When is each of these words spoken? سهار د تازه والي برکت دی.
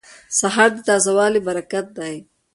سهار 0.39 0.69
د 0.75 0.77
تازه 0.87 1.11
والي 1.17 1.41
برکت 1.47 1.85
دی. 1.97 2.15